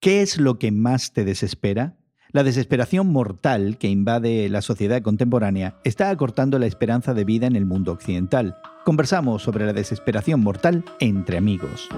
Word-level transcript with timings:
¿Qué 0.00 0.22
es 0.22 0.38
lo 0.38 0.60
que 0.60 0.70
más 0.70 1.12
te 1.12 1.24
desespera? 1.24 1.96
La 2.30 2.44
desesperación 2.44 3.10
mortal 3.10 3.78
que 3.78 3.88
invade 3.88 4.48
la 4.48 4.62
sociedad 4.62 5.02
contemporánea 5.02 5.80
está 5.82 6.10
acortando 6.10 6.60
la 6.60 6.66
esperanza 6.66 7.14
de 7.14 7.24
vida 7.24 7.48
en 7.48 7.56
el 7.56 7.66
mundo 7.66 7.90
occidental. 7.90 8.56
Conversamos 8.84 9.42
sobre 9.42 9.66
la 9.66 9.72
desesperación 9.72 10.40
mortal 10.40 10.84
entre 11.00 11.36
amigos. 11.36 11.88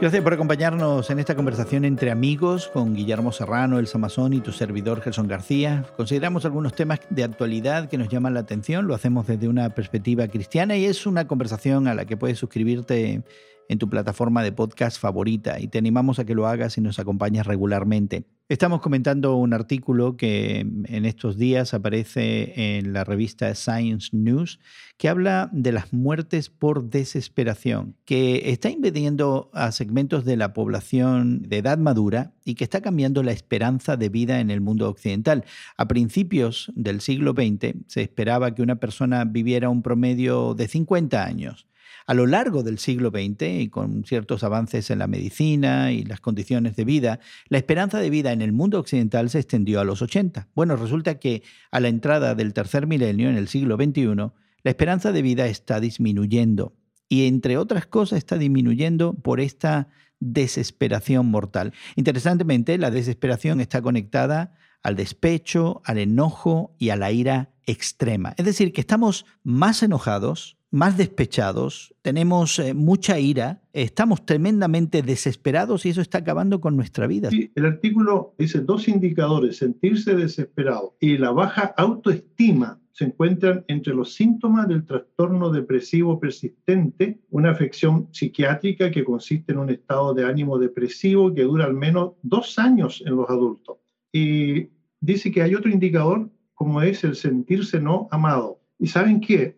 Gracias 0.00 0.22
por 0.22 0.32
acompañarnos 0.32 1.10
en 1.10 1.18
esta 1.18 1.34
conversación 1.34 1.84
entre 1.84 2.12
amigos 2.12 2.68
con 2.68 2.94
Guillermo 2.94 3.32
Serrano, 3.32 3.80
El 3.80 3.88
Samazón 3.88 4.32
y 4.32 4.40
tu 4.40 4.52
servidor 4.52 5.00
Gerson 5.00 5.26
García. 5.26 5.86
Consideramos 5.96 6.44
algunos 6.44 6.72
temas 6.72 7.00
de 7.10 7.24
actualidad 7.24 7.88
que 7.88 7.98
nos 7.98 8.08
llaman 8.08 8.32
la 8.32 8.40
atención, 8.40 8.86
lo 8.86 8.94
hacemos 8.94 9.26
desde 9.26 9.48
una 9.48 9.70
perspectiva 9.70 10.28
cristiana 10.28 10.76
y 10.76 10.84
es 10.84 11.04
una 11.04 11.26
conversación 11.26 11.88
a 11.88 11.94
la 11.94 12.04
que 12.04 12.16
puedes 12.16 12.38
suscribirte 12.38 13.22
en 13.68 13.78
tu 13.78 13.88
plataforma 13.88 14.42
de 14.42 14.52
podcast 14.52 14.98
favorita 14.98 15.60
y 15.60 15.68
te 15.68 15.78
animamos 15.78 16.18
a 16.18 16.24
que 16.24 16.34
lo 16.34 16.46
hagas 16.46 16.78
y 16.78 16.80
nos 16.80 16.98
acompañes 16.98 17.46
regularmente. 17.46 18.24
Estamos 18.48 18.80
comentando 18.80 19.36
un 19.36 19.52
artículo 19.52 20.16
que 20.16 20.60
en 20.60 21.04
estos 21.04 21.36
días 21.36 21.74
aparece 21.74 22.78
en 22.78 22.94
la 22.94 23.04
revista 23.04 23.54
Science 23.54 24.08
News 24.12 24.58
que 24.96 25.10
habla 25.10 25.50
de 25.52 25.70
las 25.70 25.92
muertes 25.92 26.48
por 26.48 26.88
desesperación, 26.88 27.94
que 28.06 28.50
está 28.50 28.70
invadiendo 28.70 29.50
a 29.52 29.70
segmentos 29.70 30.24
de 30.24 30.38
la 30.38 30.54
población 30.54 31.42
de 31.42 31.58
edad 31.58 31.76
madura 31.76 32.32
y 32.42 32.54
que 32.54 32.64
está 32.64 32.80
cambiando 32.80 33.22
la 33.22 33.32
esperanza 33.32 33.98
de 33.98 34.08
vida 34.08 34.40
en 34.40 34.50
el 34.50 34.62
mundo 34.62 34.88
occidental. 34.88 35.44
A 35.76 35.86
principios 35.86 36.72
del 36.74 37.02
siglo 37.02 37.32
XX 37.32 37.74
se 37.86 38.00
esperaba 38.00 38.54
que 38.54 38.62
una 38.62 38.76
persona 38.76 39.26
viviera 39.26 39.68
un 39.68 39.82
promedio 39.82 40.54
de 40.54 40.68
50 40.68 41.22
años 41.22 41.66
a 42.08 42.14
lo 42.14 42.26
largo 42.26 42.62
del 42.62 42.78
siglo 42.78 43.10
XX, 43.10 43.42
y 43.60 43.68
con 43.68 44.02
ciertos 44.02 44.42
avances 44.42 44.90
en 44.90 44.98
la 44.98 45.06
medicina 45.06 45.92
y 45.92 46.04
las 46.04 46.20
condiciones 46.20 46.74
de 46.74 46.86
vida, 46.86 47.20
la 47.50 47.58
esperanza 47.58 47.98
de 47.98 48.08
vida 48.08 48.32
en 48.32 48.40
el 48.40 48.54
mundo 48.54 48.80
occidental 48.80 49.28
se 49.28 49.40
extendió 49.40 49.78
a 49.78 49.84
los 49.84 50.00
80. 50.00 50.48
Bueno, 50.54 50.76
resulta 50.76 51.18
que 51.18 51.42
a 51.70 51.80
la 51.80 51.88
entrada 51.88 52.34
del 52.34 52.54
tercer 52.54 52.86
milenio, 52.86 53.28
en 53.28 53.36
el 53.36 53.46
siglo 53.46 53.76
XXI, 53.76 54.32
la 54.62 54.70
esperanza 54.70 55.12
de 55.12 55.20
vida 55.20 55.48
está 55.48 55.80
disminuyendo. 55.80 56.74
Y 57.10 57.26
entre 57.26 57.58
otras 57.58 57.84
cosas 57.84 58.16
está 58.16 58.38
disminuyendo 58.38 59.12
por 59.12 59.38
esta 59.38 59.88
desesperación 60.18 61.26
mortal. 61.26 61.74
Interesantemente, 61.94 62.78
la 62.78 62.90
desesperación 62.90 63.60
está 63.60 63.82
conectada 63.82 64.54
al 64.82 64.96
despecho, 64.96 65.82
al 65.84 65.98
enojo 65.98 66.74
y 66.78 66.88
a 66.88 66.96
la 66.96 67.12
ira 67.12 67.50
extrema. 67.66 68.32
Es 68.38 68.46
decir, 68.46 68.72
que 68.72 68.80
estamos 68.80 69.26
más 69.42 69.82
enojados, 69.82 70.57
más 70.70 70.98
despechados, 70.98 71.94
tenemos 72.02 72.58
eh, 72.58 72.74
mucha 72.74 73.18
ira, 73.18 73.62
estamos 73.72 74.26
tremendamente 74.26 75.02
desesperados 75.02 75.86
y 75.86 75.90
eso 75.90 76.00
está 76.00 76.18
acabando 76.18 76.60
con 76.60 76.76
nuestra 76.76 77.06
vida. 77.06 77.30
Sí, 77.30 77.50
el 77.54 77.64
artículo 77.64 78.34
dice 78.38 78.60
dos 78.60 78.88
indicadores, 78.88 79.56
sentirse 79.56 80.14
desesperado 80.14 80.96
y 81.00 81.16
la 81.16 81.30
baja 81.30 81.74
autoestima 81.76 82.80
se 82.92 83.04
encuentran 83.04 83.64
entre 83.68 83.94
los 83.94 84.14
síntomas 84.14 84.66
del 84.66 84.84
trastorno 84.84 85.50
depresivo 85.50 86.18
persistente, 86.18 87.20
una 87.30 87.52
afección 87.52 88.08
psiquiátrica 88.10 88.90
que 88.90 89.04
consiste 89.04 89.52
en 89.52 89.58
un 89.58 89.70
estado 89.70 90.14
de 90.14 90.24
ánimo 90.24 90.58
depresivo 90.58 91.32
que 91.32 91.44
dura 91.44 91.64
al 91.66 91.74
menos 91.74 92.14
dos 92.22 92.58
años 92.58 93.02
en 93.06 93.14
los 93.14 93.30
adultos. 93.30 93.76
Y 94.12 94.70
dice 95.00 95.30
que 95.30 95.42
hay 95.42 95.54
otro 95.54 95.70
indicador 95.70 96.28
como 96.54 96.82
es 96.82 97.04
el 97.04 97.14
sentirse 97.14 97.80
no 97.80 98.08
amado. 98.10 98.60
¿Y 98.80 98.88
saben 98.88 99.20
qué? 99.20 99.56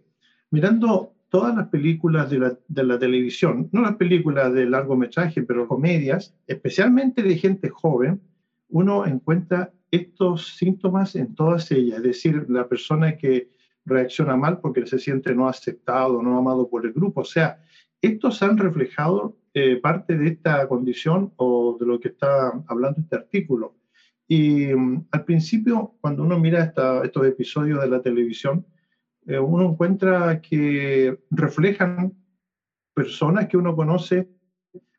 Mirando 0.51 1.15
todas 1.29 1.55
las 1.55 1.69
películas 1.69 2.29
de 2.29 2.39
la, 2.85 2.99
televisión, 2.99 3.69
no 3.73 3.83
las 3.83 3.97
películas 3.97 4.53
de 4.53 4.67
largometraje, 4.67 5.43
pero 5.43 5.69
comedias, 5.69 6.35
especialmente 6.47 7.23
de 7.23 7.37
gente 7.37 7.69
joven, 7.69 8.21
uno 8.69 9.07
encuentra 9.07 9.73
estos 9.91 10.57
síntomas 10.57 11.15
en 11.15 11.35
todas 11.35 11.71
ellas, 11.71 11.99
es 11.99 12.03
decir, 12.03 12.47
la 12.49 12.69
persona 12.69 13.17
que 13.17 13.51
reacciona 13.85 14.37
mal 14.37 14.61
porque 14.61 14.87
se 14.87 14.99
siente 14.99 15.35
no 15.35 15.49
aceptado, 15.49 16.23
no 16.23 16.37
amado 16.37 16.69
por 16.69 16.85
el 16.85 16.93
grupo. 16.93 17.23
O 17.23 17.25
sea, 17.25 17.61
estos 18.03 18.43
han 18.43 18.59
reflejado 18.59 19.37
eh, 19.55 19.77
parte 19.77 20.17
de 20.17 20.29
esta 20.29 20.67
condición 20.69 21.33
o 21.37 21.77
de 21.79 21.87
lo 21.87 21.99
que 21.99 22.09
está 22.09 22.53
hablando 22.67 23.01
este 23.01 23.17
artículo. 23.17 23.77
Y 24.29 24.73
um, 24.73 25.05
al 25.11 25.25
principio, 25.25 25.95
cuando 26.01 26.23
uno 26.23 26.39
mira 26.39 26.63
esta, 26.63 27.05
estos 27.05 27.27
episodios 27.27 27.81
de 27.81 27.89
la 27.89 28.01
televisión, 28.01 28.65
eh, 29.27 29.39
uno 29.39 29.71
encuentra 29.71 30.41
que 30.41 31.19
reflejan 31.31 32.15
personas 32.95 33.49
que 33.49 33.57
uno 33.57 33.75
conoce, 33.77 34.29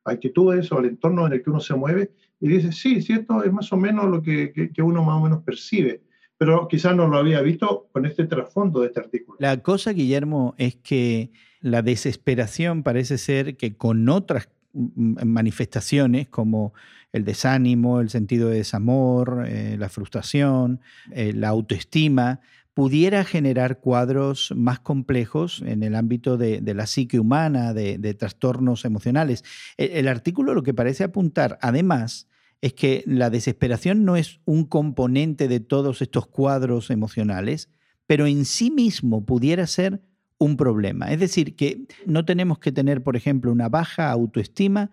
actitudes 0.03 0.71
o 0.71 0.79
el 0.79 0.85
entorno 0.85 1.27
en 1.27 1.33
el 1.33 1.43
que 1.43 1.49
uno 1.49 1.59
se 1.59 1.75
mueve, 1.75 2.11
y 2.39 2.47
dice, 2.47 2.71
sí, 2.71 3.03
esto 3.07 3.43
es 3.43 3.51
más 3.51 3.71
o 3.71 3.77
menos 3.77 4.05
lo 4.09 4.21
que, 4.21 4.51
que, 4.51 4.81
uno 4.81 5.03
más 5.03 5.17
o 5.17 5.23
menos 5.23 5.43
percibe 5.43 6.01
pero 6.41 6.67
quizás 6.67 6.95
no 6.95 7.07
lo 7.07 7.17
había 7.17 7.39
visto 7.41 7.87
con 7.91 8.03
este 8.07 8.25
trasfondo 8.25 8.79
de 8.79 8.87
este 8.87 8.99
artículo. 8.99 9.37
La 9.39 9.57
cosa, 9.57 9.93
Guillermo, 9.93 10.55
es 10.57 10.75
que 10.75 11.29
la 11.59 11.83
desesperación 11.83 12.81
parece 12.81 13.19
ser 13.19 13.57
que 13.57 13.77
con 13.77 14.09
otras 14.09 14.49
manifestaciones 14.73 16.29
como 16.29 16.73
el 17.11 17.25
desánimo, 17.25 17.99
el 17.99 18.09
sentido 18.09 18.49
de 18.49 18.57
desamor, 18.57 19.45
eh, 19.47 19.75
la 19.77 19.89
frustración, 19.89 20.79
eh, 21.11 21.33
la 21.33 21.49
autoestima, 21.49 22.39
pudiera 22.81 23.23
generar 23.25 23.79
cuadros 23.79 24.51
más 24.57 24.79
complejos 24.79 25.61
en 25.63 25.83
el 25.83 25.93
ámbito 25.93 26.35
de, 26.35 26.61
la 26.73 26.87
psique 26.87 27.19
humana, 27.19 27.75
de, 27.75 28.15
trastornos 28.15 28.85
emocionales. 28.85 29.43
E, 29.77 29.99
el, 29.99 30.07
artículo 30.07 30.55
lo 30.55 30.63
que 30.63 30.73
parece 30.73 31.03
apuntar, 31.03 31.59
además, 31.61 32.27
es 32.59 32.73
que 32.73 33.03
la 33.05 33.29
desesperación 33.29 34.03
no 34.03 34.15
es 34.15 34.39
un 34.45 34.65
componente 34.65 35.47
de 35.47 35.59
todos 35.59 36.01
estos 36.01 36.25
cuadros 36.25 36.89
emocionales, 36.89 37.69
pero 38.07 38.25
en 38.25 38.45
sí 38.45 38.71
mismo 38.71 39.27
pudiera 39.27 39.67
ser 39.67 40.01
un 40.39 40.57
problema. 40.57 41.11
Es 41.11 41.19
decir, 41.19 41.55
que 41.55 41.85
no 42.07 42.25
tenemos 42.25 42.57
que 42.57 42.71
tener, 42.71 43.03
por 43.03 43.15
ejemplo, 43.15 43.51
una 43.51 43.69
baja 43.69 44.09
autoestima 44.09 44.89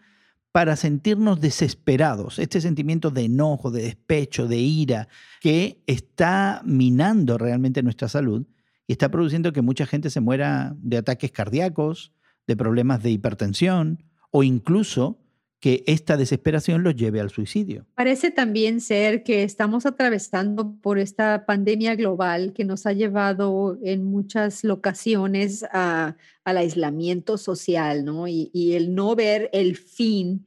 para 0.53 0.77
sentirnos 0.77 1.41
desesperados, 1.41 2.39
este 2.39 2.61
sentimiento 2.61 3.11
de 3.11 3.25
enojo, 3.25 3.71
de 3.71 3.83
despecho, 3.83 4.49
de 4.49 4.59
ira, 4.59 5.09
que 5.41 5.83
está 5.87 6.63
minando 6.65 7.39
realmente 7.39 7.83
nuestra 7.83 8.09
salud 8.09 8.47
y 8.87 8.93
está 8.93 9.11
produciendo 9.11 9.53
que 9.53 9.63
mucha 9.63 9.87
gente 9.87 10.11
se 10.11 10.21
muera 10.21 10.75
de 10.79 10.97
ataques 10.97 11.31
cardíacos, 11.31 12.13
de 12.47 12.57
problemas 12.57 13.03
de 13.03 13.11
hipertensión 13.11 14.05
o 14.31 14.43
incluso 14.43 15.21
que 15.61 15.83
esta 15.87 16.17
desesperación 16.17 16.83
los 16.83 16.95
lleve 16.95 17.21
al 17.21 17.31
suicidio. 17.31 17.87
Parece 17.95 18.31
también 18.31 18.81
ser 18.81 19.25
que 19.25 19.43
estamos 19.43 19.87
atravesando 19.87 20.77
por 20.81 20.99
esta 20.99 21.47
pandemia 21.47 21.97
global 21.97 22.53
que 22.53 22.65
nos 22.65 22.87
ha 22.87 22.93
llevado 22.93 23.77
en 23.83 24.05
muchas 24.05 24.63
locaciones 24.63 25.65
al 25.73 26.17
aislamiento 26.45 27.39
social, 27.39 28.05
¿no? 28.05 28.29
Y, 28.29 28.51
y, 28.53 28.75
el 28.75 28.95
no 28.95 29.17
ver 29.17 29.51
el 29.53 29.77
fin 29.77 30.47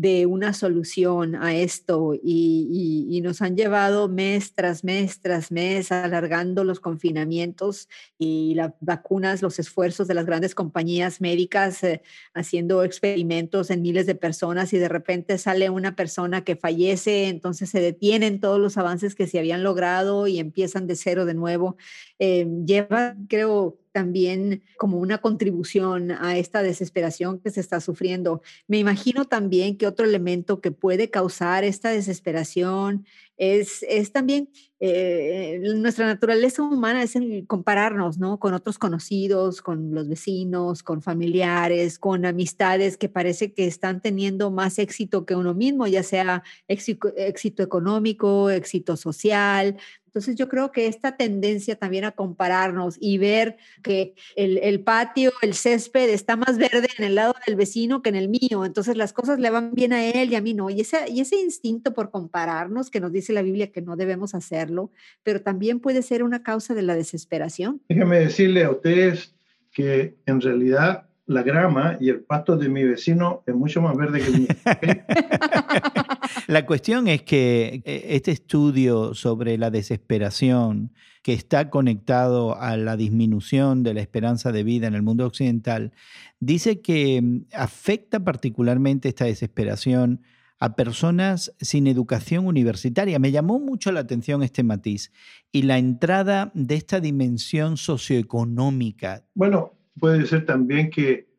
de 0.00 0.24
una 0.24 0.54
solución 0.54 1.34
a 1.34 1.54
esto 1.54 2.14
y, 2.14 3.20
nos 3.22 3.42
han 3.42 3.54
llevado 3.54 4.08
mes 4.08 4.54
tras 4.54 4.82
mes 4.82 5.20
tras 5.20 5.52
mes 5.52 5.92
alargando 5.92 6.64
los 6.64 6.80
confinamientos 6.80 7.86
y 8.18 8.54
las 8.54 8.72
vacunas, 8.80 9.42
los 9.42 9.58
esfuerzos 9.58 10.08
de 10.08 10.14
las 10.14 10.24
grandes 10.24 10.54
compañías 10.54 11.20
médicas 11.20 11.84
eh, 11.84 12.00
haciendo 12.32 12.82
experimentos 12.82 13.68
en 13.68 13.82
miles 13.82 14.06
de 14.06 14.14
personas 14.14 14.72
y 14.72 14.78
de 14.78 14.88
repente 14.88 15.36
sale 15.36 15.68
una 15.68 15.94
persona 15.96 16.44
que 16.44 16.56
fallece, 16.56 17.28
entonces 17.28 17.68
se 17.68 17.82
detienen 17.82 18.40
todos 18.40 18.58
los 18.58 18.78
avances 18.78 19.14
que 19.14 19.26
se 19.26 19.38
habían 19.38 19.62
logrado 19.62 20.26
y 20.26 20.38
empiezan 20.38 20.86
de 20.86 20.96
cero 20.96 21.26
de 21.26 21.34
nuevo. 21.34 21.76
Eh, 22.18 22.48
lleva, 22.64 23.16
creo, 23.28 23.79
también 23.92 24.62
como 24.76 24.98
una 24.98 25.18
contribución 25.18 26.10
a 26.12 26.36
esta 26.38 26.62
desesperación 26.62 27.38
que 27.40 27.50
se 27.50 27.60
está 27.60 27.80
sufriendo. 27.80 28.42
Me 28.66 28.78
imagino 28.78 29.24
también 29.24 29.76
que 29.76 29.86
otro 29.86 30.06
elemento 30.06 30.60
que 30.60 30.70
puede 30.70 31.10
causar 31.10 31.64
esta 31.64 31.90
desesperación 31.90 33.06
es, 33.40 33.82
es 33.88 34.12
también 34.12 34.50
eh, 34.80 35.60
nuestra 35.76 36.04
naturaleza 36.04 36.62
humana, 36.62 37.02
es 37.02 37.14
compararnos 37.46 38.18
¿no? 38.18 38.38
con 38.38 38.52
otros 38.52 38.78
conocidos, 38.78 39.62
con 39.62 39.94
los 39.94 40.10
vecinos, 40.10 40.82
con 40.82 41.00
familiares, 41.00 41.98
con 41.98 42.26
amistades 42.26 42.98
que 42.98 43.08
parece 43.08 43.54
que 43.54 43.66
están 43.66 44.02
teniendo 44.02 44.50
más 44.50 44.78
éxito 44.78 45.24
que 45.24 45.36
uno 45.36 45.54
mismo, 45.54 45.86
ya 45.86 46.02
sea 46.02 46.42
éxito, 46.68 47.14
éxito 47.16 47.62
económico, 47.62 48.50
éxito 48.50 48.98
social, 48.98 49.78
entonces 50.10 50.34
yo 50.34 50.48
creo 50.48 50.72
que 50.72 50.88
esta 50.88 51.16
tendencia 51.16 51.76
también 51.76 52.04
a 52.04 52.10
compararnos 52.10 52.96
y 52.98 53.18
ver 53.18 53.58
que 53.84 54.14
el, 54.34 54.58
el, 54.58 54.82
patio, 54.82 55.30
el 55.40 55.54
césped 55.54 56.08
está 56.08 56.34
más 56.34 56.58
verde 56.58 56.88
en 56.98 57.04
el 57.04 57.14
lado 57.14 57.32
del 57.46 57.54
vecino 57.54 58.02
que 58.02 58.08
en 58.08 58.16
el 58.16 58.28
mío, 58.28 58.64
entonces 58.64 58.96
las 58.96 59.12
cosas 59.12 59.38
le 59.38 59.50
van 59.50 59.72
bien 59.72 59.92
a 59.92 60.04
él 60.04 60.32
y 60.32 60.34
a 60.34 60.40
mí 60.40 60.52
no. 60.52 60.68
Y 60.68 60.80
ese, 60.80 61.08
y 61.08 61.20
ese 61.20 61.36
instinto 61.36 61.94
por 61.94 62.10
compararnos 62.10 62.90
que 62.90 62.98
nos 62.98 63.12
dice 63.12 63.29
dice 63.30 63.32
la 63.32 63.42
Biblia 63.42 63.72
que 63.72 63.82
no 63.82 63.96
debemos 63.96 64.34
hacerlo, 64.34 64.90
pero 65.22 65.40
también 65.40 65.80
puede 65.80 66.02
ser 66.02 66.22
una 66.22 66.42
causa 66.42 66.74
de 66.74 66.82
la 66.82 66.94
desesperación. 66.94 67.80
Déjeme 67.88 68.20
decirle 68.20 68.64
a 68.64 68.70
ustedes 68.70 69.34
que 69.72 70.16
en 70.26 70.40
realidad 70.40 71.06
la 71.26 71.42
grama 71.44 71.96
y 72.00 72.08
el 72.08 72.22
pasto 72.22 72.56
de 72.56 72.68
mi 72.68 72.84
vecino 72.84 73.44
es 73.46 73.54
mucho 73.54 73.80
más 73.80 73.96
verde 73.96 74.20
que 74.20 74.26
el 74.26 74.38
mío. 74.40 74.48
la 76.48 76.66
cuestión 76.66 77.06
es 77.06 77.22
que 77.22 77.82
eh, 77.84 78.06
este 78.10 78.32
estudio 78.32 79.14
sobre 79.14 79.56
la 79.56 79.70
desesperación 79.70 80.92
que 81.22 81.32
está 81.32 81.70
conectado 81.70 82.58
a 82.58 82.76
la 82.76 82.96
disminución 82.96 83.84
de 83.84 83.94
la 83.94 84.00
esperanza 84.00 84.50
de 84.50 84.64
vida 84.64 84.88
en 84.88 84.94
el 84.94 85.02
mundo 85.02 85.24
occidental, 85.24 85.92
dice 86.40 86.80
que 86.80 87.22
mm, 87.22 87.44
afecta 87.54 88.18
particularmente 88.18 89.08
esta 89.08 89.26
desesperación 89.26 90.22
a 90.60 90.76
personas 90.76 91.54
sin 91.58 91.86
educación 91.86 92.46
universitaria. 92.46 93.18
Me 93.18 93.32
llamó 93.32 93.58
mucho 93.58 93.90
la 93.92 94.00
atención 94.00 94.42
este 94.42 94.62
matiz 94.62 95.10
y 95.50 95.62
la 95.62 95.78
entrada 95.78 96.52
de 96.54 96.74
esta 96.74 97.00
dimensión 97.00 97.78
socioeconómica. 97.78 99.24
Bueno, 99.34 99.72
puede 99.98 100.26
ser 100.26 100.44
también 100.44 100.90
que 100.90 101.30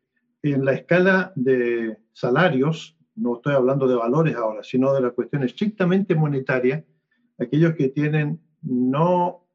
en 0.42 0.64
la 0.64 0.72
escala 0.72 1.32
de 1.36 1.98
salarios, 2.12 2.98
no 3.14 3.36
estoy 3.36 3.54
hablando 3.54 3.86
de 3.86 3.94
valores 3.94 4.34
ahora, 4.34 4.64
sino 4.64 4.92
de 4.92 5.00
la 5.00 5.10
cuestión 5.10 5.44
estrictamente 5.44 6.16
monetaria, 6.16 6.84
aquellos 7.38 7.76
que 7.76 7.88
tienen 7.88 8.40
no 8.60 9.46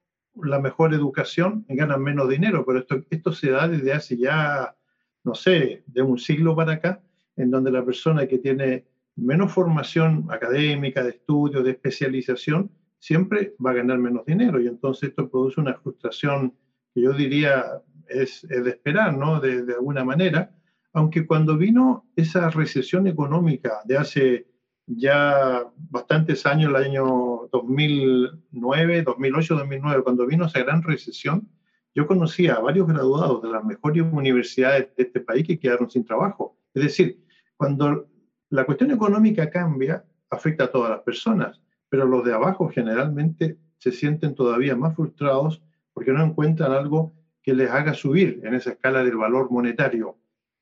la 0.41 0.59
mejor 0.59 0.93
educación 0.93 1.65
ganan 1.67 2.03
menos 2.03 2.29
dinero, 2.29 2.63
pero 2.65 2.79
esto, 2.79 3.03
esto 3.09 3.33
se 3.33 3.49
da 3.49 3.67
desde 3.67 3.91
hace 3.91 4.17
ya, 4.17 4.77
no 5.23 5.35
sé, 5.35 5.83
de 5.87 6.01
un 6.01 6.17
siglo 6.19 6.55
para 6.55 6.73
acá, 6.73 7.01
en 7.35 7.51
donde 7.51 7.71
la 7.71 7.83
persona 7.83 8.27
que 8.27 8.37
tiene 8.37 8.85
menos 9.17 9.51
formación 9.51 10.27
académica, 10.29 11.03
de 11.03 11.09
estudio, 11.09 11.63
de 11.63 11.71
especialización, 11.71 12.71
siempre 12.99 13.55
va 13.63 13.71
a 13.71 13.75
ganar 13.75 13.97
menos 13.97 14.25
dinero. 14.25 14.61
Y 14.61 14.67
entonces 14.67 15.09
esto 15.09 15.29
produce 15.29 15.59
una 15.59 15.73
frustración 15.75 16.53
que 16.93 17.01
yo 17.01 17.13
diría 17.13 17.81
es, 18.07 18.47
de 18.47 18.69
esperar, 18.69 19.17
¿no? 19.17 19.39
De, 19.39 19.63
de, 19.63 19.73
alguna 19.73 20.03
manera. 20.03 20.55
Aunque 20.93 21.27
cuando 21.27 21.57
vino 21.57 22.07
esa 22.15 22.49
recesión 22.49 23.07
económica 23.07 23.81
de 23.85 23.97
hace 23.97 24.47
ya 24.85 25.65
bastantes 25.89 26.45
años, 26.45 26.69
el 26.69 26.77
año 26.77 27.49
2009, 27.51 29.01
2008, 29.03 29.55
2009, 29.55 30.03
cuando 30.03 30.25
vino 30.25 30.45
esa 30.45 30.59
gran 30.59 30.81
recesión, 30.81 31.49
yo 31.93 32.07
conocía 32.07 32.53
a 32.53 32.59
varios 32.59 32.87
graduados 32.87 33.41
de 33.41 33.49
las 33.49 33.63
mejores 33.65 34.03
universidades 34.11 34.95
de 34.95 35.03
este 35.03 35.19
país 35.19 35.45
que 35.45 35.59
quedaron 35.59 35.89
sin 35.89 36.05
trabajo. 36.05 36.57
Es 36.73 36.83
decir, 36.83 37.23
cuando 37.57 38.07
la 38.49 38.65
cuestión 38.65 38.91
económica 38.91 39.49
cambia, 39.49 40.05
afecta 40.29 40.65
a 40.65 40.71
todas 40.71 40.89
las 40.89 41.01
personas, 41.01 41.61
pero 41.89 42.05
los 42.05 42.23
de 42.25 42.33
abajo 42.33 42.69
generalmente 42.69 43.57
se 43.77 43.91
sienten 43.91 44.35
todavía 44.35 44.75
más 44.75 44.95
frustrados 44.95 45.61
porque 45.93 46.11
no 46.11 46.23
encuentran 46.23 46.71
algo 46.71 47.13
que 47.41 47.53
les 47.53 47.69
haga 47.69 47.93
subir 47.93 48.41
en 48.43 48.53
esa 48.53 48.71
escala 48.71 49.03
del 49.03 49.17
valor 49.17 49.49
monetario. 49.51 50.17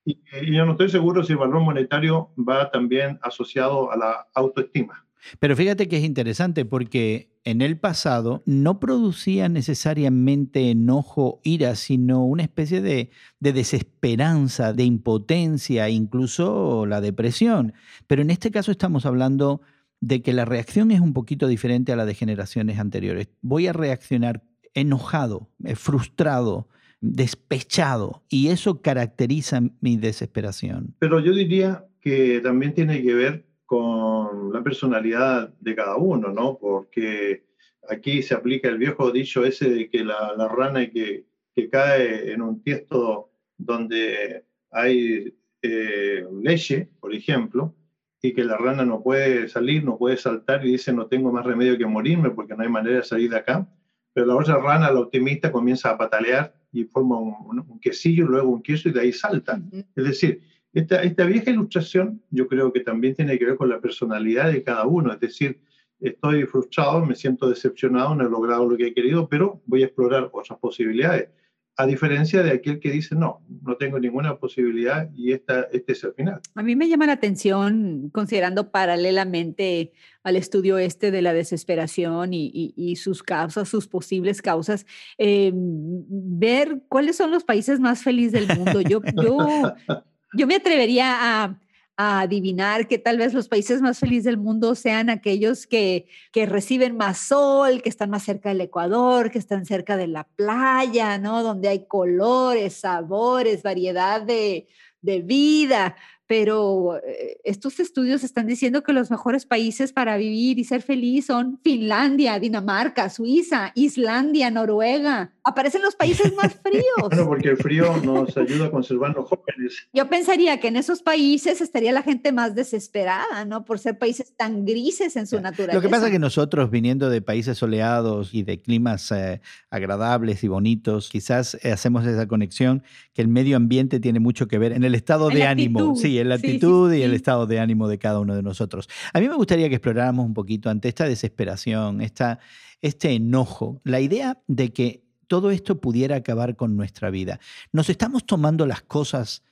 Y, 0.05 0.19
yo 0.53 0.65
no 0.65 0.73
estoy 0.73 0.89
seguro 0.89 1.23
si 1.23 1.33
el 1.33 1.39
valor 1.39 1.61
monetario 1.61 2.31
va 2.37 2.69
también 2.69 3.17
asociado 3.21 3.91
a 3.91 3.97
la 3.97 4.27
autoestima. 4.35 5.05
Pero 5.39 5.55
fíjate 5.55 5.87
que 5.87 5.97
es 5.97 6.03
interesante 6.03 6.63
porque 6.63 7.34
en 7.45 7.61
el 7.61 7.77
pasado 7.77 8.41
no 8.45 8.79
producía 8.79 9.47
necesariamente 9.49 10.71
enojo, 10.71 11.39
ira, 11.43 11.75
sino 11.75 12.25
una 12.25 12.43
especie 12.43 12.81
de, 12.81 13.11
de, 13.39 13.53
desesperanza, 13.53 14.73
de 14.73 14.83
impotencia, 14.83 15.87
incluso 15.89 16.87
la 16.87 17.01
depresión. 17.01 17.73
Pero 18.07 18.23
en 18.23 18.31
este 18.31 18.49
caso 18.49 18.71
estamos 18.71 19.05
hablando 19.05 19.61
de 20.01 20.23
que 20.23 20.33
la 20.33 20.43
reacción 20.43 20.91
es 20.91 20.99
un 20.99 21.13
poquito 21.13 21.47
diferente 21.47 21.93
a 21.93 21.95
la 21.95 22.05
de 22.05 22.15
generaciones 22.15 22.79
anteriores. 22.79 23.29
Voy 23.41 23.67
a 23.67 23.73
reaccionar 23.73 24.43
enojado, 24.73 25.49
eh, 25.63 25.75
frustrado, 25.75 26.67
despechado, 26.99 28.23
y 28.27 28.47
eso 28.47 28.81
caracteriza 28.81 29.61
mi 29.81 29.97
desesperación. 29.97 30.95
Pero 30.97 31.19
yo 31.19 31.33
diría 31.33 31.85
que 32.01 32.39
también 32.41 32.73
tiene 32.73 33.03
que 33.03 33.13
ver 33.13 33.45
con 33.65 34.53
la 34.53 34.63
personalidad 34.63 35.53
de 35.59 35.75
cada 35.75 35.97
uno, 35.97 36.31
¿no? 36.31 36.57
Porque 36.57 37.45
aquí 37.89 38.21
se 38.21 38.35
aplica 38.35 38.69
el 38.69 38.77
viejo 38.77 39.11
dicho 39.11 39.43
ese 39.45 39.69
de 39.69 39.89
que 39.89 40.03
la, 40.03 40.47
rana 40.47 40.89
que, 40.89 41.25
que, 41.55 41.69
cae 41.69 42.31
en 42.31 42.41
un 42.41 42.61
tiesto 42.61 43.29
donde 43.57 44.43
hay 44.71 45.35
eh, 45.61 46.25
leche, 46.43 46.89
por 46.99 47.13
ejemplo, 47.13 47.73
y 48.21 48.33
que 48.33 48.43
la 48.43 48.57
rana 48.57 48.85
no 48.85 49.01
puede 49.01 49.47
salir, 49.47 49.83
no 49.83 49.97
puede 49.97 50.17
saltar 50.17 50.65
y 50.65 50.71
dice 50.71 50.91
no 50.91 51.07
tengo 51.07 51.31
más 51.31 51.45
remedio 51.45 51.77
que 51.77 51.85
morirme 51.85 52.31
porque 52.31 52.55
no 52.55 52.63
hay 52.63 52.69
manera 52.69 52.97
de 52.97 53.03
salir 53.03 53.29
de 53.29 53.37
acá. 53.37 53.67
Pero 54.13 54.27
la 54.27 54.35
otra 54.35 54.57
rana, 54.57 54.91
la 54.91 55.01
optimista, 55.01 55.51
comienza 55.51 55.91
a 55.91 55.97
patalear 55.97 56.53
y 56.71 56.85
forma 56.85 57.19
un, 57.19 57.79
quesillo, 57.79 58.25
luego 58.25 58.49
un 58.49 58.61
queso 58.61 58.89
y 58.89 58.93
de 58.93 59.01
ahí 59.01 59.11
salta. 59.11 59.61
Es 59.95 60.03
decir, 60.03 60.41
esta, 60.75 61.01
esta 61.03 61.25
vieja 61.25 61.51
ilustración 61.51 62.21
yo 62.29 62.47
creo 62.47 62.71
que 62.73 62.81
también 62.81 63.15
tiene 63.15 63.39
que 63.39 63.45
ver 63.45 63.55
con 63.55 63.69
la 63.69 63.79
personalidad 63.79 64.51
de 64.51 64.61
cada 64.61 64.85
uno, 64.85 65.13
es 65.13 65.19
decir, 65.21 65.61
estoy 66.01 66.43
frustrado, 66.43 67.05
me 67.05 67.15
siento 67.15 67.49
decepcionado, 67.49 68.13
no 68.13 68.25
he 68.25 68.29
logrado 68.29 68.67
lo 68.67 68.75
que 68.75 68.87
he 68.87 68.93
querido, 68.93 69.29
pero 69.29 69.61
voy 69.65 69.83
a 69.83 69.85
explorar 69.85 70.29
otras 70.33 70.59
posibilidades. 70.59 71.29
A 71.77 71.85
diferencia 71.85 72.41
de 72.41 72.51
aquel 72.51 72.79
que 72.79 72.89
dice, 72.89 73.15
no, 73.15 73.41
no 73.63 73.75
tengo 73.75 73.99
ninguna 73.99 74.37
posibilidad 74.37 75.09
y 75.13 75.33
esta, 75.33 75.63
este 75.73 75.91
es 75.91 76.03
el 76.05 76.13
final. 76.13 76.39
A 76.55 76.63
mí 76.63 76.73
me 76.75 76.87
llama 76.87 77.05
la 77.05 77.13
atención, 77.13 78.09
considerando 78.13 78.71
paralelamente 78.71 79.91
al 80.23 80.37
estudio 80.37 80.77
este 80.77 81.11
de 81.11 81.21
la 81.21 81.33
desesperación 81.33 82.33
y, 82.33 82.73
y, 82.77 82.95
sus 82.95 83.23
causas, 83.23 83.67
sus 83.67 83.87
posibles 83.87 84.41
causas, 84.41 84.85
eh, 85.17 85.51
ver 85.53 86.81
cuáles 86.87 87.17
son 87.17 87.31
los 87.31 87.43
países 87.43 87.81
más 87.81 88.03
felices 88.03 88.47
del 88.47 88.57
mundo. 88.57 88.79
Yo, 88.81 89.01
yo 89.21 89.37
yo 90.35 90.47
me 90.47 90.55
atrevería 90.55 91.43
a, 91.43 91.59
adivinar 91.97 92.89
que 92.89 92.97
tal 92.97 93.17
vez 93.17 93.33
los 93.33 93.47
países 93.47 93.81
más 93.81 93.99
felices 93.99 94.25
del 94.25 94.37
mundo 94.37 94.75
sean 94.75 95.09
aquellos 95.09 95.65
que, 95.65 96.07
que, 96.33 96.45
reciben 96.45 96.97
más 96.97 97.19
sol, 97.19 97.81
que 97.81 97.87
están 97.87 98.09
más 98.09 98.23
cerca 98.23 98.49
del 98.49 98.59
Ecuador, 98.59 99.31
que 99.31 99.39
están 99.39 99.65
cerca 99.65 99.95
de 99.95 100.07
la 100.07 100.25
playa, 100.25 101.17
¿no? 101.19 101.41
Donde 101.41 101.69
hay 101.69 101.85
colores, 101.87 102.73
sabores, 102.73 103.63
variedad 103.63 104.21
de, 104.21 104.67
de 105.01 105.21
vida 105.21 105.95
pero 106.27 106.97
eh, 106.97 107.37
estos 107.43 107.79
estudios 107.79 108.23
están 108.23 108.47
diciendo 108.47 108.83
que 108.83 108.93
los 108.93 109.11
mejores 109.11 109.45
países 109.45 109.93
para 109.93 110.17
vivir 110.17 110.57
y 110.57 110.63
ser 110.63 110.81
feliz 110.81 111.27
son 111.27 111.59
Finlandia, 111.63 112.39
Dinamarca, 112.39 113.09
Suiza, 113.09 113.71
Islandia, 113.75 114.49
Noruega. 114.49 115.31
Aparecen 115.43 115.83
los 115.83 115.95
países 115.95 116.33
más 116.35 116.55
fríos. 116.63 116.83
bueno, 117.09 117.27
porque 117.27 117.49
el 117.49 117.57
frío 117.57 117.95
nos 117.97 118.35
ayuda 118.37 118.67
a 118.67 118.71
conservar 118.71 119.13
los 119.15 119.29
jóvenes. 119.29 119.87
Yo 119.93 120.09
pensaría 120.09 120.59
que 120.59 120.69
en 120.69 120.77
esos 120.77 121.03
países 121.03 121.61
estaría 121.61 121.91
la 121.91 122.01
gente 122.01 122.31
más 122.31 122.55
desesperada, 122.55 123.45
¿no? 123.45 123.63
Por 123.63 123.77
ser 123.77 123.97
países 123.99 124.33
tan 124.35 124.65
grises 124.65 125.15
en 125.15 125.27
su 125.27 125.39
naturaleza. 125.39 125.75
Lo 125.75 125.81
que 125.81 125.89
pasa 125.89 126.07
es 126.07 126.11
que 126.11 126.19
nosotros, 126.19 126.71
viniendo 126.71 127.09
de 127.09 127.21
países 127.21 127.57
soleados 127.57 128.33
y 128.33 128.43
de 128.43 128.61
climas 128.61 129.11
eh, 129.11 129.41
agradables 129.69 130.43
y 130.43 130.47
bonitos, 130.47 131.09
quizás 131.09 131.57
eh, 131.61 131.71
hacemos 131.71 132.05
esa 132.05 132.27
conexión 132.27 132.83
que 133.13 133.21
el 133.21 133.27
medio 133.27 133.57
ambiente 133.57 133.99
tiene 133.99 134.19
mucho 134.19 134.47
que 134.47 134.57
ver 134.57 134.71
en 134.71 134.83
el 134.83 134.95
estado 134.95 135.29
de 135.29 135.43
ánimo. 135.43 135.95
Sí, 135.95 136.14
en 136.19 136.29
la 136.29 136.35
actitud 136.35 136.93
y 136.93 137.01
el 137.01 137.13
estado 137.13 137.47
de 137.47 137.59
ánimo 137.59 137.87
de 137.87 137.97
cada 137.97 138.19
uno 138.19 138.35
de 138.35 138.43
nosotros. 138.43 138.87
A 139.13 139.19
mí 139.19 139.27
me 139.27 139.35
gustaría 139.35 139.69
que 139.69 139.75
exploráramos 139.75 140.25
un 140.25 140.33
poquito 140.33 140.69
ante 140.69 140.87
esta 140.87 141.05
desesperación, 141.05 142.01
esta, 142.01 142.39
este 142.81 143.11
enojo, 143.11 143.81
la 143.83 143.99
idea 143.99 144.41
de 144.47 144.73
que 144.73 145.03
todo 145.27 145.51
esto 145.51 145.79
pudiera 145.79 146.17
acabar 146.17 146.55
con 146.55 146.75
nuestra 146.75 147.09
vida. 147.09 147.39
¿Nos 147.71 147.89
estamos 147.89 148.25
tomando 148.25 148.65
las 148.65 148.81
cosas 148.81 149.43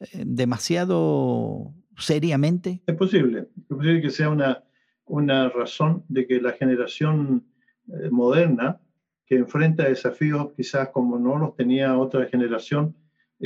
eh, 0.00 0.24
demasiado 0.26 1.72
seriamente? 1.96 2.82
Es 2.86 2.96
posible, 2.96 3.48
es 3.56 3.66
posible 3.66 4.02
que 4.02 4.10
sea 4.10 4.28
una, 4.30 4.64
una 5.06 5.48
razón 5.48 6.04
de 6.08 6.26
que 6.26 6.40
la 6.40 6.52
generación 6.52 7.44
eh, 7.88 8.10
moderna, 8.10 8.80
que 9.26 9.36
enfrenta 9.36 9.84
desafíos 9.84 10.48
quizás 10.56 10.88
como 10.90 11.18
no 11.18 11.38
los 11.38 11.54
tenía 11.54 11.96
otra 11.96 12.26
generación, 12.26 12.96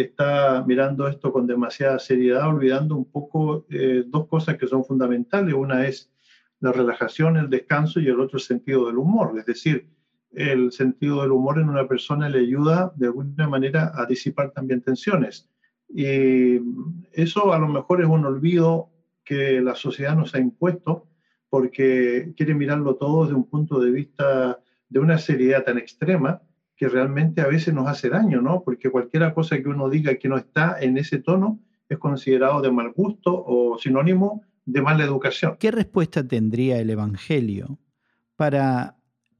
está 0.02 0.62
mirando 0.66 1.08
esto 1.08 1.32
con 1.32 1.46
demasiada 1.46 1.98
seriedad, 1.98 2.46
olvidando 2.48 2.94
un 2.96 3.10
poco 3.10 3.64
eh, 3.70 4.04
dos 4.06 4.28
cosas 4.28 4.58
que 4.58 4.66
son 4.66 4.84
fundamentales. 4.84 5.54
Una 5.54 5.86
es 5.86 6.12
la 6.60 6.70
relajación, 6.70 7.38
el 7.38 7.48
descanso 7.48 7.98
y 8.00 8.08
el 8.08 8.20
otro 8.20 8.36
el 8.36 8.42
sentido 8.44 8.86
del 8.86 8.98
humor. 8.98 9.38
Es 9.38 9.46
decir, 9.46 9.88
el 10.32 10.70
sentido 10.70 11.22
del 11.22 11.32
humor 11.32 11.58
en 11.58 11.70
una 11.70 11.88
persona 11.88 12.28
le 12.28 12.40
ayuda 12.40 12.92
de 12.96 13.06
alguna 13.06 13.48
manera 13.48 13.92
a 13.94 14.04
disipar 14.04 14.50
también 14.50 14.82
tensiones. 14.82 15.48
Y 15.88 16.60
eso 17.12 17.54
a 17.54 17.58
lo 17.58 17.68
mejor 17.68 18.02
es 18.02 18.06
un 18.06 18.26
olvido 18.26 18.90
que 19.24 19.62
la 19.62 19.74
sociedad 19.74 20.14
nos 20.14 20.34
ha 20.34 20.38
impuesto 20.38 21.08
porque 21.48 22.34
quiere 22.36 22.54
mirarlo 22.54 22.96
todo 22.96 23.24
desde 23.24 23.36
un 23.36 23.48
punto 23.48 23.80
de 23.80 23.90
vista 23.90 24.60
de 24.90 25.00
una 25.00 25.16
seriedad 25.16 25.64
tan 25.64 25.78
extrema 25.78 26.42
que 26.76 26.88
realmente 26.88 27.40
a 27.40 27.47
veces 27.47 27.73
nos 27.73 27.88
hace 27.88 28.11
daño, 28.11 28.42
¿no? 28.42 28.62
Porque 28.62 28.90
cualquier 28.90 29.33
cosa 29.33 29.61
que 29.61 29.68
uno 29.68 29.88
diga 29.88 30.16
que 30.16 30.28
no 30.28 30.37
está 30.37 30.76
en 30.80 30.99
ese 30.99 31.18
tono 31.18 31.59
es 31.88 31.99
considerado 31.99 32.61
de 32.61 32.71
mal 32.71 32.92
gusto 32.92 33.33
o 33.35 33.78
sinónimo 33.78 34.42
de 34.64 34.83
mala 34.83 35.04
educación. 35.04 35.56
¿Qué 35.59 35.71
respuesta 35.71 36.26
tendría 36.26 36.78
el 36.78 36.90
Evangelio 36.90 37.78
para, 38.35 38.97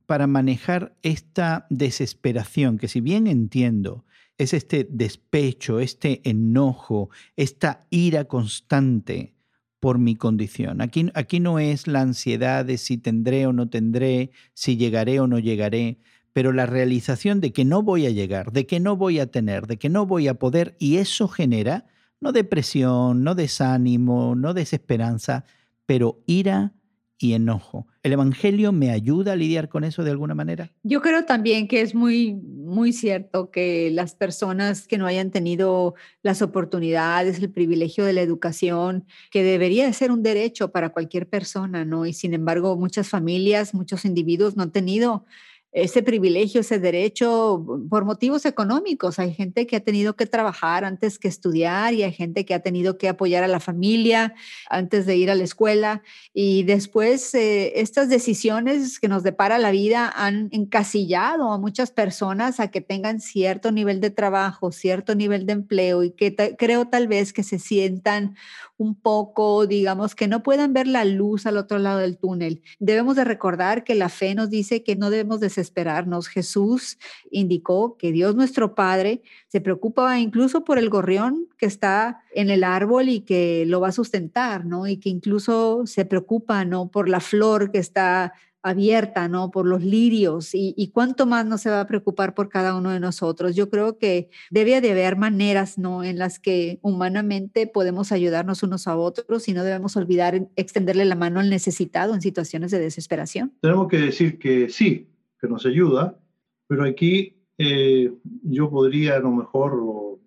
para 0.07 0.27
manejar 0.27 0.95
esta 1.03 1.67
desesperación, 1.69 2.79
que 2.79 2.89
si 2.89 3.01
bien 3.01 3.27
entiendo, 3.27 4.05
es 4.39 4.55
este 4.55 4.87
despecho, 4.89 5.81
este 5.81 6.21
enojo, 6.29 7.11
esta 7.37 7.87
ira 7.91 8.25
constante 8.25 9.35
por 9.81 9.99
mi 9.99 10.17
condición. 10.17 10.81
Aquí, 10.81 11.11
aquí 11.15 11.41
no 11.41 11.59
es 11.59 11.87
la 11.87 12.01
ansiedad 12.01 12.65
de 12.65 12.79
si 12.79 12.99
tendré 12.99 13.47
o 13.47 13.53
no 13.53 13.69
tendré, 13.69 14.31
si 14.55 14.77
llegaré 14.77 15.21
o 15.21 15.27
no 15.27 15.39
llegaré, 15.39 15.99
pero 16.37 16.53
la 16.53 16.67
realización 16.67 17.41
de 17.41 17.51
que 17.51 17.65
no 17.65 17.83
voy 17.83 18.05
a 18.05 18.11
llegar, 18.11 18.53
de 18.53 18.67
que 18.67 18.79
no 18.79 18.95
voy 18.95 19.21
a 19.21 19.31
tener, 19.31 19.67
de 19.67 19.79
que 19.79 19.89
no 19.89 20.05
voy 20.05 20.29
a 20.29 20.35
poder, 20.35 20.77
y 20.79 20.99
eso 20.99 21.29
genera 21.29 21.87
no 22.21 22.31
depresión, 22.31 23.25
no 23.25 23.35
desánimo, 23.35 24.35
no 24.35 24.53
desesperanza, 24.53 25.47
pero 25.87 26.23
ira 26.27 26.75
y 27.17 27.33
enojo. 27.33 27.87
¿El 28.03 28.13
Evangelio 28.13 28.71
me 28.71 28.91
ayuda 28.91 29.33
a 29.33 29.37
lidiar 29.37 29.71
con 29.71 29.83
eso 29.83 30.05
de 30.05 30.11
alguna 30.11 30.35
manera? 30.35 30.71
Yo 30.83 31.01
creo 31.01 31.25
también 31.25 31.69
que 31.69 31.81
es 31.81 31.95
muy, 31.95 32.35
muy 32.35 32.93
cierto 32.93 33.51
que 33.51 33.91
las 33.91 34.15
personas 34.15 34.87
que 34.87 34.99
no 34.99 35.07
hayan 35.07 35.31
tenido 35.31 35.95
las 36.23 36.43
oportunidades, 36.43 37.39
el 37.39 37.51
privilegio 37.51 38.05
de 38.05 38.13
la 38.13 38.21
educación, 38.21 39.07
que 39.31 39.43
debería 39.43 39.87
de 39.87 39.95
ser 39.95 40.11
un 40.11 40.23
derecho 40.23 40.71
para 40.71 40.91
cualquier 40.91 41.31
persona, 41.31 41.87
¿no? 41.87 42.05
Y 42.05 42.13
sin 42.13 42.35
embargo, 42.35 42.77
muchas 42.77 43.09
familias, 43.09 43.73
muchos 43.73 44.05
individuos 44.05 44.55
no 44.55 44.65
han 44.65 44.73
tenido 44.73 45.25
ese 45.73 46.03
privilegio, 46.03 46.63
ese 46.63 46.79
derecho 46.79 47.65
por 47.91 48.05
motivos 48.05 48.47
económicos. 48.47 49.19
Hay 49.19 49.35
gente 49.35 49.67
que 49.67 49.77
ha 49.77 49.81
tenido 49.81 50.17
que 50.17 50.25
trabajar 50.25 50.85
antes 50.85 51.19
que 51.19 51.29
estudiar 51.29 51.93
y 51.93 52.03
hay 52.03 52.13
gente 52.13 52.47
que 52.47 52.55
ha 52.55 52.61
tenido 52.61 52.97
que 52.97 53.09
apoyar 53.09 53.45
a 53.45 53.49
la 53.49 53.61
familia 53.61 54.35
antes 54.71 55.05
de 55.05 55.17
ir 55.17 55.31
a 55.31 55.35
la 55.35 55.45
escuela. 55.45 56.03
Y 56.33 56.63
después 56.63 57.35
eh, 57.35 57.81
estas 57.81 58.09
decisiones 58.09 58.99
que 58.99 59.09
nos 59.09 59.23
depara 59.23 59.59
la 59.59 59.71
vida 59.71 60.11
han 60.17 60.49
encasillado 60.53 61.53
a 61.53 61.59
muchas 61.59 61.91
personas 61.91 62.59
a 62.59 62.71
que 62.71 62.81
tengan 62.81 63.21
cierto 63.21 63.71
nivel 63.71 64.01
de 64.01 64.11
trabajo, 64.11 64.73
cierto 64.73 65.15
nivel 65.15 65.45
de 65.45 65.53
empleo 65.53 66.03
y 66.03 66.13
que 66.13 66.35
creo 66.59 66.89
tal 66.89 67.07
vez 67.07 67.33
que 67.33 67.43
se 67.43 67.59
sientan 67.59 68.35
un 68.79 68.95
poco, 68.95 69.67
digamos, 69.67 70.15
que 70.15 70.29
no 70.29 70.43
puedan 70.43 70.73
ver 70.73 70.87
la 70.87 71.05
luz 71.05 71.47
al 71.47 71.57
otro 71.57 71.79
lado 71.79 71.99
del 71.99 72.19
túnel. 72.19 72.63
Debemos 72.79 73.17
de 73.17 73.25
recordar 73.25 73.85
que 73.85 73.95
la 73.95 74.09
fe 74.09 74.35
nos 74.35 74.51
dice 74.51 74.83
que 74.83 74.97
no 74.97 75.09
debemos 75.09 75.41
desesperarnos. 75.57 76.29
Jesús 76.29 76.99
indicó 77.31 77.97
que 77.97 78.13
Dios 78.13 78.35
nuestro 78.37 78.75
Padre 78.75 79.23
se 79.49 79.61
preocupa 79.61 80.19
incluso 80.19 80.65
por 80.65 80.79
el 80.79 80.91
gorrión 80.91 81.49
que 81.59 81.67
está 81.67 82.21
en 82.35 82.51
el 82.51 82.65
árbol 82.65 83.09
y 83.09 83.21
que 83.21 83.65
lo 83.67 83.81
va 83.81 83.89
a 83.89 83.93
sustentar, 83.93 84.67
¿no? 84.67 84.87
Y 84.87 84.99
que 84.99 85.09
incluso 85.09 85.87
se 85.87 86.05
preocupa, 86.05 86.65
¿no? 86.65 86.91
Por 86.91 87.09
la 87.09 87.21
flor 87.21 87.71
que 87.71 87.79
está 87.79 88.35
abierta, 88.67 89.29
¿no? 89.29 89.53
Por 89.53 89.65
los 89.65 89.85
lirios 89.85 90.51
y, 90.53 90.91
cuánto 90.93 91.25
más 91.25 91.47
no 91.47 91.57
se 91.57 91.71
va 91.71 91.81
a 91.81 91.87
preocupar 91.87 92.35
por 92.35 92.49
cada 92.49 92.75
uno 92.75 92.91
de 92.91 92.99
nosotros. 92.99 93.55
Yo 93.55 93.71
creo 93.71 93.97
que 93.97 94.29
debe 94.51 94.81
de 94.81 94.91
haber 94.91 95.17
maneras, 95.17 95.79
¿no? 95.79 96.03
En 96.03 96.19
las 96.19 96.41
que 96.41 96.81
humanamente 96.83 97.69
podemos 97.69 98.11
ayudarnos 98.11 98.65
unos 98.65 98.89
a 98.89 98.97
otros 98.97 99.47
y 99.47 99.53
no 99.53 99.63
debemos 99.63 99.97
olvidar 99.97 100.49
extenderle 100.57 101.05
la 101.05 101.15
mano 101.15 101.39
al 101.39 101.49
necesitado 101.49 102.13
en 102.15 102.21
situaciones 102.21 102.73
de 102.73 102.81
desesperación. 102.81 103.53
Tenemos 103.61 103.87
que 103.87 103.99
decir 103.99 104.39
que 104.39 104.69
sí, 104.69 105.07
que 105.47 105.53
nos 105.53 105.65
ayuda, 105.65 106.19
pero 106.67 106.85
aquí 106.85 107.37
eh, 107.59 108.13
yo 108.43 108.69
podría 108.69 109.17
a 109.17 109.21
lo 109.21 109.31
mejor, 109.31 109.79
o 109.81 110.19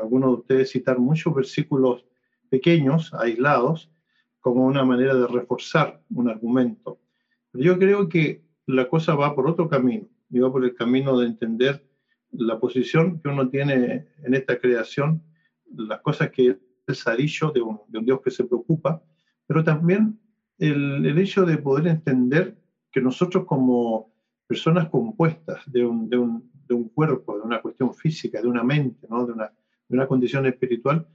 algunos 0.00 0.30
de 0.30 0.36
ustedes, 0.40 0.70
citar 0.70 0.98
muchos 0.98 1.34
versículos 1.34 2.04
pequeños, 2.50 3.12
aislados, 3.14 3.90
como 4.40 4.66
una 4.66 4.84
manera 4.84 5.14
de 5.14 5.26
reforzar 5.26 6.02
un 6.10 6.28
argumento. 6.28 7.00
Yo 7.52 7.78
creo 7.78 8.08
que 8.08 8.44
la 8.66 8.88
cosa 8.88 9.14
va 9.14 9.34
por 9.34 9.48
otro 9.48 9.68
camino, 9.68 10.06
y 10.30 10.38
va 10.38 10.52
por 10.52 10.64
el 10.64 10.74
camino 10.74 11.18
de 11.18 11.26
entender 11.26 11.84
la 12.32 12.60
posición 12.60 13.20
que 13.20 13.28
uno 13.28 13.48
tiene 13.48 14.06
en 14.22 14.34
esta 14.34 14.58
creación, 14.58 15.22
las 15.74 16.00
cosas 16.00 16.30
que 16.30 16.48
es 16.48 16.56
el 16.86 16.94
sarillo 16.94 17.50
de 17.50 17.62
un, 17.62 17.80
Dios 17.88 18.20
que 18.22 18.30
se 18.30 18.44
preocupa, 18.44 19.02
pero 19.46 19.64
también 19.64 20.20
el, 20.58 21.06
el, 21.06 21.18
hecho 21.18 21.44
de 21.44 21.56
poder 21.58 21.86
entender 21.88 22.56
que 22.92 23.00
nosotros 23.00 23.46
como 23.46 24.15
personas 24.46 24.88
compuestas 24.88 25.62
de 25.66 25.84
un, 25.84 26.08
de, 26.08 26.18
un, 26.18 26.50
de 26.68 26.74
un, 26.74 26.88
cuerpo, 26.88 27.36
de 27.36 27.42
una 27.42 27.60
cuestión 27.60 27.94
física, 27.94 28.40
de 28.40 28.48
una 28.48 28.62
mente, 28.62 29.06
¿no? 29.10 29.26
de, 29.26 29.32
una, 29.32 29.46
de 29.88 29.96
una 29.96 30.06
condición 30.06 30.46
espiritual, 30.46 31.06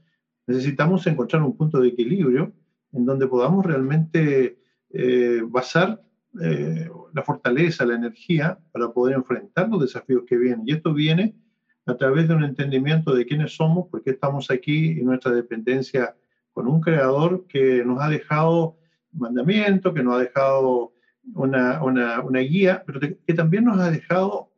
necesitamos 0.47 1.05
encontrar 1.07 1.41
un 1.43 1.55
punto 1.55 1.79
de 1.79 1.89
equilibrio 1.89 2.53
en 2.93 3.05
donde 3.05 3.27
podamos 3.27 3.65
realmente 3.65 4.59
eh, 4.89 5.41
basar 5.45 6.01
eh, 6.41 6.89
la 7.13 7.23
fortaleza, 7.23 7.85
la 7.85 7.95
energía 7.95 8.57
para 8.71 8.89
poder 8.89 9.15
enfrentar 9.15 9.69
los 9.69 9.81
desafíos 9.81 10.23
que 10.27 10.37
vienen. 10.37 10.63
Y 10.65 10.73
esto 10.73 10.93
viene 10.93 11.35
a 11.85 11.95
través 11.95 12.27
de 12.27 12.35
un 12.35 12.43
entendimiento 12.43 13.13
de 13.13 13.25
quiénes 13.25 13.55
somos, 13.55 13.87
por 13.89 14.03
qué 14.03 14.11
estamos 14.11 14.51
aquí 14.51 14.99
y 14.99 15.03
nuestra 15.03 15.31
dependencia 15.31 16.15
con 16.53 16.67
un 16.67 16.81
creador 16.81 17.45
que 17.47 17.83
nos 17.85 18.01
ha 18.01 18.09
dejado 18.09 18.77
mandamiento, 19.13 19.93
que 19.93 20.03
nos 20.03 20.15
ha 20.15 20.19
dejado 20.19 20.93
una, 21.33 21.83
una, 21.83 22.21
una 22.21 22.39
guía, 22.39 22.83
pero 22.85 22.99
que 22.99 23.33
también 23.33 23.65
nos 23.65 23.79
ha 23.79 23.91
dejado 23.91 24.51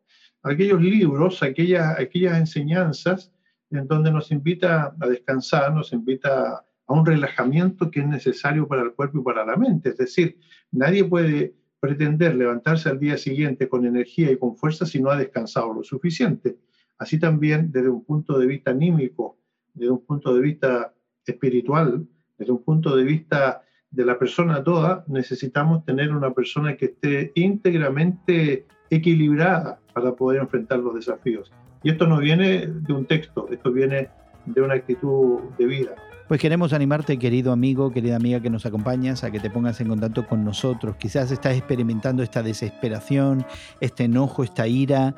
aquellos 0.44 0.82
libros, 0.82 1.42
aquellas, 1.44 2.00
aquellas 2.00 2.38
enseñanzas 2.38 3.32
en 3.72 3.88
donde 3.88 4.12
nos 4.12 4.32
invita 4.32 4.96
a 5.00 5.08
descansar, 5.08 5.74
nos 5.74 5.94
invita 5.94 6.64
a 6.86 6.94
un 6.94 7.06
relajamiento 7.06 7.90
que 7.90 8.02
es 8.02 8.08
necesario 8.08 8.68
para 8.68 8.84
el 8.84 8.94
cuerpo 8.94 9.20
y 9.20 9.24
para 9.24 9.46
la 9.46 9.56
mente. 9.56 9.90
Es 9.90 9.98
decir, 9.98 10.38
nadie 10.72 11.04
puede 11.04 11.56
pretender 11.80 12.36
levantarse 12.36 12.90
al 12.90 13.00
día 13.00 13.18
siguiente 13.18 13.68
con 13.68 13.86
energía 13.86 14.32
y 14.32 14.38
con 14.38 14.56
fuerza 14.56 14.86
si 14.86 15.02
no 15.02 15.10
ha 15.10 15.18
descansado 15.18 15.74
lo 15.74 15.84
suficiente. 15.84 16.58
Así 16.98 17.20
también 17.20 17.72
desde 17.72 17.90
un 17.90 18.06
punto 18.06 18.38
de 18.38 18.46
vista 18.46 18.72
anímico, 18.72 19.38
desde 19.74 19.92
un 19.92 20.06
punto 20.06 20.34
de 20.34 20.42
vista 20.42 20.94
espiritual, 21.26 22.08
desde 22.38 22.52
un 22.52 22.64
punto 22.64 22.96
de 22.96 23.04
vista 23.04 23.64
de 23.94 24.06
la 24.06 24.18
persona 24.18 24.64
toda, 24.64 25.06
necesitamos 25.08 25.86
tener 25.86 26.12
una 26.12 26.34
persona 26.34 26.76
que 26.76 26.86
esté 26.86 27.32
íntegramente 27.36 28.66
equilibrada 28.90 29.80
para 29.94 30.14
poder 30.14 30.42
enfrentar 30.42 30.80
los 30.80 30.96
desafíos. 30.96 31.52
Y 31.84 31.92
esto 31.92 32.08
no 32.08 32.18
viene 32.18 32.68
de 32.68 32.94
un 32.94 33.06
texto, 33.06 33.48
esto 33.52 33.72
viene 33.72 34.10
de 34.46 34.62
una 34.62 34.74
actitud 34.74 35.42
de 35.58 35.66
vida. 35.66 35.96
Pues 36.28 36.40
queremos 36.40 36.72
animarte, 36.72 37.20
querido 37.20 37.52
amigo, 37.52 37.92
querida 37.92 38.16
amiga 38.16 38.40
que 38.40 38.50
nos 38.50 38.66
acompañas, 38.66 39.26
a 39.26 39.32
que 39.32 39.42
te 39.42 39.50
pongas 39.50 39.82
en 39.82 39.90
contacto 39.90 40.26
con 40.26 40.46
nosotros. 40.46 40.96
Quizás 40.96 41.32
estás 41.32 41.58
experimentando 41.58 42.24
esta 42.24 42.42
desesperación, 42.42 43.46
este 43.82 44.06
enojo, 44.06 44.44
esta 44.46 44.66
ira, 44.66 45.16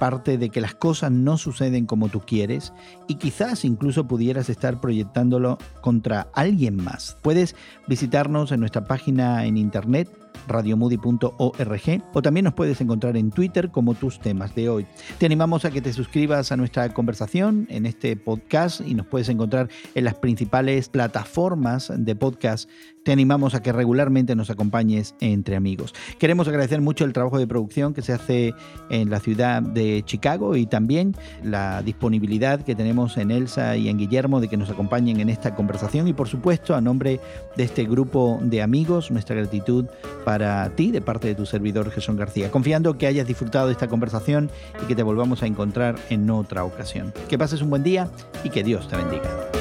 parte 0.00 0.36
de 0.36 0.50
que 0.50 0.60
las 0.60 0.74
cosas 0.74 1.12
no 1.12 1.38
suceden 1.38 1.86
como 1.86 2.08
tú 2.08 2.20
quieres 2.20 2.72
y 3.06 3.14
quizás 3.14 3.64
incluso 3.64 4.08
pudieras 4.08 4.50
estar 4.50 4.80
proyectándolo 4.80 5.58
contra 5.80 6.26
alguien 6.34 6.76
más. 6.76 7.16
Puedes 7.22 7.54
visitarnos 7.86 8.50
en 8.50 8.58
nuestra 8.58 8.84
página 8.84 9.46
en 9.46 9.56
internet 9.56 10.08
radiomudi.org 10.46 12.02
o 12.12 12.22
también 12.22 12.44
nos 12.44 12.54
puedes 12.54 12.80
encontrar 12.80 13.16
en 13.16 13.30
Twitter 13.30 13.70
como 13.70 13.94
tus 13.94 14.20
temas 14.20 14.54
de 14.54 14.68
hoy. 14.68 14.86
Te 15.18 15.26
animamos 15.26 15.64
a 15.64 15.70
que 15.70 15.80
te 15.80 15.92
suscribas 15.92 16.52
a 16.52 16.56
nuestra 16.56 16.92
conversación 16.94 17.66
en 17.70 17.86
este 17.86 18.16
podcast 18.16 18.80
y 18.80 18.94
nos 18.94 19.06
puedes 19.06 19.28
encontrar 19.28 19.68
en 19.94 20.04
las 20.04 20.14
principales 20.14 20.88
plataformas 20.88 21.92
de 21.94 22.16
podcast 22.16 22.68
te 23.08 23.12
animamos 23.12 23.54
a 23.54 23.62
que 23.62 23.72
regularmente 23.72 24.36
nos 24.36 24.50
acompañes 24.50 25.14
entre 25.20 25.56
amigos. 25.56 25.94
Queremos 26.18 26.46
agradecer 26.46 26.82
mucho 26.82 27.06
el 27.06 27.14
trabajo 27.14 27.38
de 27.38 27.46
producción 27.46 27.94
que 27.94 28.02
se 28.02 28.12
hace 28.12 28.52
en 28.90 29.08
la 29.08 29.18
ciudad 29.18 29.62
de 29.62 30.02
Chicago 30.04 30.56
y 30.56 30.66
también 30.66 31.16
la 31.42 31.80
disponibilidad 31.80 32.60
que 32.60 32.74
tenemos 32.74 33.16
en 33.16 33.30
Elsa 33.30 33.78
y 33.78 33.88
en 33.88 33.96
Guillermo 33.96 34.42
de 34.42 34.48
que 34.48 34.58
nos 34.58 34.68
acompañen 34.68 35.20
en 35.20 35.30
esta 35.30 35.54
conversación 35.54 36.06
y 36.06 36.12
por 36.12 36.28
supuesto 36.28 36.74
a 36.74 36.82
nombre 36.82 37.18
de 37.56 37.64
este 37.64 37.84
grupo 37.84 38.40
de 38.42 38.60
amigos 38.60 39.10
nuestra 39.10 39.36
gratitud 39.36 39.86
para 40.26 40.68
ti 40.76 40.90
de 40.90 41.00
parte 41.00 41.28
de 41.28 41.34
tu 41.34 41.46
servidor 41.46 41.90
Jesús 41.90 42.14
García, 42.14 42.50
confiando 42.50 42.98
que 42.98 43.06
hayas 43.06 43.26
disfrutado 43.26 43.68
de 43.68 43.72
esta 43.72 43.88
conversación 43.88 44.50
y 44.82 44.86
que 44.86 44.94
te 44.94 45.02
volvamos 45.02 45.42
a 45.42 45.46
encontrar 45.46 45.96
en 46.10 46.28
otra 46.28 46.62
ocasión. 46.62 47.14
Que 47.26 47.38
pases 47.38 47.62
un 47.62 47.70
buen 47.70 47.82
día 47.82 48.10
y 48.44 48.50
que 48.50 48.62
Dios 48.62 48.86
te 48.86 48.96
bendiga. 48.96 49.57